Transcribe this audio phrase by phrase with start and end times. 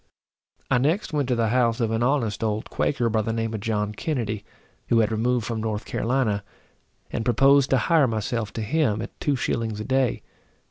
[0.71, 3.59] I next went to the house of an honest old Quaker, by the name of
[3.59, 4.43] John Kennedy,
[4.87, 6.43] who had removed from North Carolina,
[7.11, 10.23] and proposed to hire myself to him, at two shillings a day.